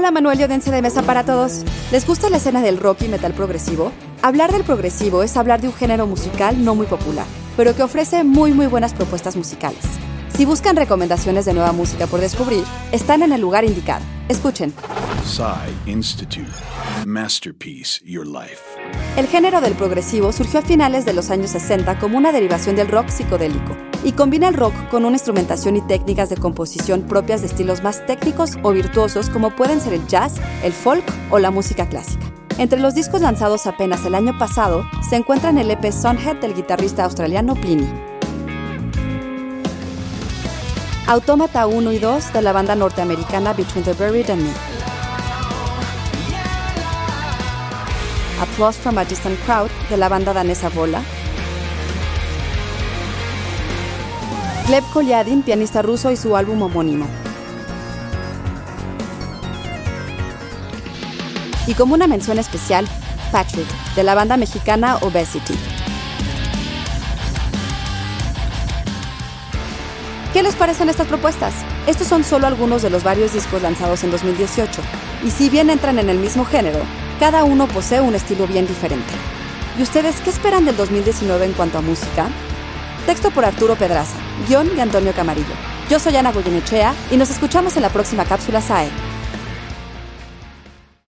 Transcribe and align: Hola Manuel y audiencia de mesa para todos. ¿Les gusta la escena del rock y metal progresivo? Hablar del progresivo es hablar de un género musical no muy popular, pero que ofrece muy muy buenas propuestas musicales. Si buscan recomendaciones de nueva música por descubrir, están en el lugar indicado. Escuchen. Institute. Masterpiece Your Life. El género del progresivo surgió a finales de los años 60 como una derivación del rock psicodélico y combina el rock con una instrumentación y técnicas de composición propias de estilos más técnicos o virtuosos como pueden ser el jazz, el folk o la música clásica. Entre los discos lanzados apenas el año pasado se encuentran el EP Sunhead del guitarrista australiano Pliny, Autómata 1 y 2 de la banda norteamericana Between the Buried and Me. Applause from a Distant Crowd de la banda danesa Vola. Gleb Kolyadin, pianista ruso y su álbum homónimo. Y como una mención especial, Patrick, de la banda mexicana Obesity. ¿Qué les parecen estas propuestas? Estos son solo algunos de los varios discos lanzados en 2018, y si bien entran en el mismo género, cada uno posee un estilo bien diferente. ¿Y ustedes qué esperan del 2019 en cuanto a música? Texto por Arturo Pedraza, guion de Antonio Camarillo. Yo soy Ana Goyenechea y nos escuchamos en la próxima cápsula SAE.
Hola 0.00 0.12
Manuel 0.12 0.40
y 0.40 0.44
audiencia 0.44 0.72
de 0.72 0.80
mesa 0.80 1.02
para 1.02 1.26
todos. 1.26 1.62
¿Les 1.92 2.06
gusta 2.06 2.30
la 2.30 2.38
escena 2.38 2.62
del 2.62 2.78
rock 2.78 3.02
y 3.02 3.08
metal 3.08 3.34
progresivo? 3.34 3.92
Hablar 4.22 4.50
del 4.50 4.64
progresivo 4.64 5.22
es 5.22 5.36
hablar 5.36 5.60
de 5.60 5.68
un 5.68 5.74
género 5.74 6.06
musical 6.06 6.64
no 6.64 6.74
muy 6.74 6.86
popular, 6.86 7.26
pero 7.54 7.76
que 7.76 7.82
ofrece 7.82 8.24
muy 8.24 8.54
muy 8.54 8.66
buenas 8.66 8.94
propuestas 8.94 9.36
musicales. 9.36 9.82
Si 10.34 10.46
buscan 10.46 10.76
recomendaciones 10.76 11.44
de 11.44 11.52
nueva 11.52 11.72
música 11.72 12.06
por 12.06 12.20
descubrir, 12.20 12.64
están 12.92 13.22
en 13.22 13.32
el 13.32 13.42
lugar 13.42 13.66
indicado. 13.66 14.02
Escuchen. 14.30 14.72
Institute. 15.84 16.50
Masterpiece 17.04 18.00
Your 18.02 18.26
Life. 18.26 18.62
El 19.18 19.26
género 19.26 19.60
del 19.60 19.74
progresivo 19.74 20.32
surgió 20.32 20.60
a 20.60 20.62
finales 20.62 21.04
de 21.04 21.12
los 21.12 21.28
años 21.28 21.50
60 21.50 21.98
como 21.98 22.16
una 22.16 22.32
derivación 22.32 22.74
del 22.74 22.88
rock 22.88 23.10
psicodélico 23.10 23.76
y 24.02 24.12
combina 24.12 24.48
el 24.48 24.54
rock 24.54 24.74
con 24.90 25.04
una 25.04 25.16
instrumentación 25.16 25.76
y 25.76 25.80
técnicas 25.82 26.30
de 26.30 26.36
composición 26.36 27.02
propias 27.02 27.40
de 27.40 27.48
estilos 27.48 27.82
más 27.82 28.04
técnicos 28.06 28.58
o 28.62 28.72
virtuosos 28.72 29.30
como 29.30 29.54
pueden 29.54 29.80
ser 29.80 29.92
el 29.92 30.06
jazz, 30.06 30.34
el 30.62 30.72
folk 30.72 31.04
o 31.30 31.38
la 31.38 31.50
música 31.50 31.88
clásica. 31.88 32.24
Entre 32.58 32.80
los 32.80 32.94
discos 32.94 33.20
lanzados 33.20 33.66
apenas 33.66 34.04
el 34.04 34.14
año 34.14 34.36
pasado 34.38 34.84
se 35.08 35.16
encuentran 35.16 35.58
el 35.58 35.70
EP 35.70 35.92
Sunhead 35.92 36.36
del 36.36 36.54
guitarrista 36.54 37.04
australiano 37.04 37.54
Pliny, 37.54 37.88
Autómata 41.10 41.66
1 41.66 41.92
y 41.92 41.98
2 41.98 42.32
de 42.32 42.40
la 42.40 42.52
banda 42.52 42.76
norteamericana 42.76 43.52
Between 43.52 43.84
the 43.84 43.94
Buried 43.94 44.30
and 44.30 44.42
Me. 44.42 44.52
Applause 48.40 48.78
from 48.78 48.96
a 48.96 49.04
Distant 49.04 49.36
Crowd 49.44 49.70
de 49.88 49.96
la 49.96 50.08
banda 50.08 50.32
danesa 50.32 50.68
Vola. 50.68 51.02
Gleb 54.70 54.84
Kolyadin, 54.92 55.42
pianista 55.42 55.82
ruso 55.82 56.12
y 56.12 56.16
su 56.16 56.36
álbum 56.36 56.62
homónimo. 56.62 57.08
Y 61.66 61.74
como 61.74 61.94
una 61.94 62.06
mención 62.06 62.38
especial, 62.38 62.86
Patrick, 63.32 63.66
de 63.96 64.04
la 64.04 64.14
banda 64.14 64.36
mexicana 64.36 64.98
Obesity. 65.00 65.54
¿Qué 70.32 70.44
les 70.44 70.54
parecen 70.54 70.88
estas 70.88 71.08
propuestas? 71.08 71.52
Estos 71.88 72.06
son 72.06 72.22
solo 72.22 72.46
algunos 72.46 72.80
de 72.82 72.90
los 72.90 73.02
varios 73.02 73.32
discos 73.32 73.62
lanzados 73.62 74.04
en 74.04 74.12
2018, 74.12 74.82
y 75.24 75.32
si 75.32 75.50
bien 75.50 75.68
entran 75.70 75.98
en 75.98 76.10
el 76.10 76.18
mismo 76.18 76.44
género, 76.44 76.78
cada 77.18 77.42
uno 77.42 77.66
posee 77.66 78.00
un 78.00 78.14
estilo 78.14 78.46
bien 78.46 78.68
diferente. 78.68 79.14
¿Y 79.76 79.82
ustedes 79.82 80.20
qué 80.20 80.30
esperan 80.30 80.64
del 80.64 80.76
2019 80.76 81.46
en 81.46 81.52
cuanto 81.54 81.78
a 81.78 81.82
música? 81.82 82.28
Texto 83.04 83.32
por 83.32 83.44
Arturo 83.44 83.74
Pedraza, 83.74 84.19
guion 84.48 84.74
de 84.74 84.82
Antonio 84.82 85.12
Camarillo. 85.12 85.54
Yo 85.88 85.98
soy 85.98 86.16
Ana 86.16 86.32
Goyenechea 86.32 86.94
y 87.10 87.16
nos 87.16 87.30
escuchamos 87.30 87.76
en 87.76 87.82
la 87.82 87.88
próxima 87.90 88.24
cápsula 88.24 88.60
SAE. 88.60 89.09